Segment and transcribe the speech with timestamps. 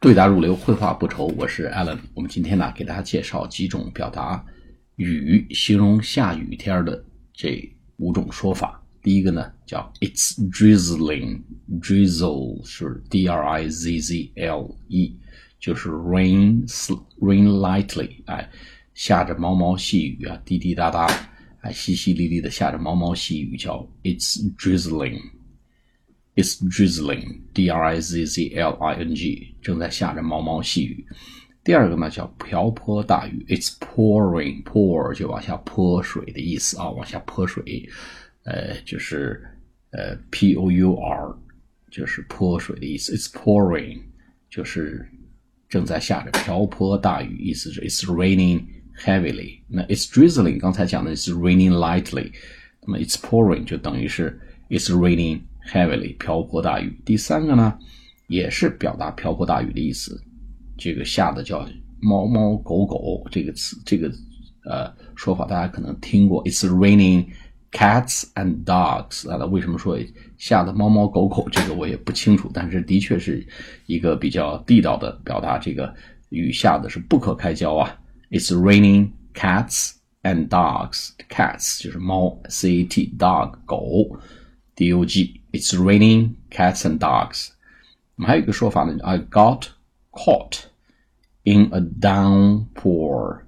[0.00, 1.26] 对答如流，绘画不愁。
[1.36, 1.98] 我是 Alan。
[2.14, 4.46] 我们今天呢，给大家介绍几种表达
[4.94, 8.80] 雨形容下雨天的这五种说法。
[9.02, 15.16] 第一个呢，叫 It's drizzling，drizzle 是 D R I Z Z L E，
[15.58, 16.64] 就是 rain
[17.18, 18.48] rain lightly，哎，
[18.94, 21.06] 下着毛毛细雨啊，滴滴答答，
[21.62, 25.20] 哎，淅淅沥沥的下着毛毛细雨，叫 It's drizzling。
[26.37, 31.05] It's drizzling, D-R-I-Z-Z-L-I-N-G，正在下着毛毛细雨。
[31.63, 37.87] 第二个呢叫瓢泼大雨，It's pouring, pour 就往下泼水的意思啊，往下泼水，
[38.45, 39.43] 呃，就是
[39.91, 41.37] 呃 P-O-U-R，
[41.91, 43.15] 就是泼水的意思。
[43.15, 43.99] It's pouring，
[44.49, 45.07] 就是
[45.69, 48.65] 正在下着瓢泼大雨，意思是 It's raining
[48.97, 49.59] heavily。
[49.67, 52.31] 那 It's drizzling，刚才讲的是 raining lightly，
[52.81, 55.41] 那么 It's pouring 就等于是 It's raining。
[55.70, 56.98] Heavily，瓢泼大雨。
[57.04, 57.78] 第三个呢，
[58.26, 60.20] 也是表达瓢泼大雨的意思。
[60.76, 61.68] 这个下的叫
[62.00, 64.10] 猫猫狗狗这个词，这个
[64.64, 66.42] 呃说法大家可能听过。
[66.44, 67.26] It's raining
[67.70, 69.28] cats and dogs。
[69.30, 69.98] 啊，为什么说
[70.38, 71.48] 下的猫猫狗狗？
[71.50, 73.46] 这个我也不清楚，但是的确是
[73.86, 75.58] 一个比较地道的表达。
[75.58, 75.94] 这个
[76.30, 77.98] 雨下的是不可开交啊。
[78.30, 81.10] It's raining cats and dogs。
[81.28, 84.18] Cats 就是猫，C A T，dog 狗。
[84.77, 85.41] D O G.
[85.51, 87.49] It's raining cats and dogs.
[88.17, 89.67] 还有一个说法呢，I got
[90.11, 90.61] caught
[91.43, 93.41] in a downpour.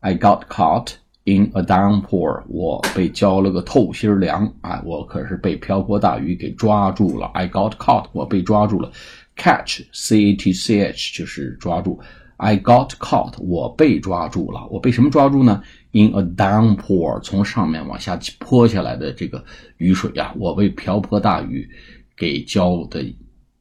[0.00, 0.92] I got caught
[1.24, 2.44] in a downpour.
[2.48, 4.82] 我被浇了个透心凉啊！
[4.84, 7.26] 我可是被瓢泼大雨给抓住了。
[7.34, 8.06] I got caught.
[8.12, 8.92] 我被抓住了。
[9.36, 12.00] Catch, C A T C H 就是抓住。
[12.37, 13.41] I got caught.
[13.41, 14.67] 我被抓住了。
[14.67, 19.43] 我被什么抓住呢？In a downpour，从上面往下泼下来的这个
[19.77, 21.69] 雨水啊，我被瓢泼大雨
[22.17, 23.03] 给浇的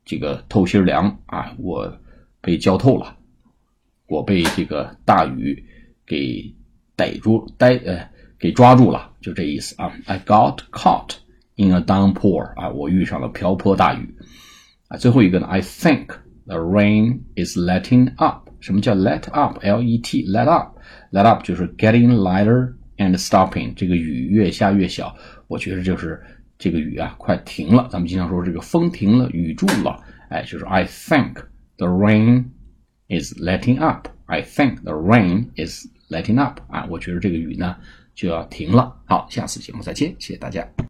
[0.04, 1.96] 这个透心凉啊，我
[2.40, 3.16] 被浇透了，
[4.08, 5.64] 我被这个大雨
[6.06, 6.54] 给
[6.96, 9.92] 逮住逮呃给抓住了，就这意思啊。
[10.06, 11.16] I got caught
[11.56, 14.14] in a downpour 啊，我遇上了瓢泼大雨
[14.88, 14.96] 啊。
[14.96, 16.06] 最后一个呢，I think
[16.46, 18.48] the rain is letting up。
[18.62, 20.78] 什么叫 let up？L-E-T，let up。
[21.10, 25.14] Let up 就是 getting lighter and stopping，这个雨越下越小，
[25.48, 26.18] 我觉得就是
[26.58, 27.88] 这个雨啊快停了。
[27.90, 30.00] 咱们经常说这个风停了，雨住了，
[30.30, 31.34] 哎，就是 I think
[31.76, 32.44] the rain
[33.08, 34.08] is letting up。
[34.26, 36.60] I think the rain is letting up。
[36.68, 37.76] 啊，我觉得这个雨呢
[38.14, 38.96] 就要停了。
[39.04, 40.66] 好，下次节目再见，谢谢大家。